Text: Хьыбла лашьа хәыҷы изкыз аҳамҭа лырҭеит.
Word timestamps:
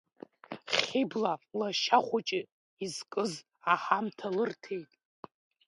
Хьыбла 0.77 1.33
лашьа 1.59 1.99
хәыҷы 2.05 2.41
изкыз 2.85 3.33
аҳамҭа 3.73 4.27
лырҭеит. 4.35 4.91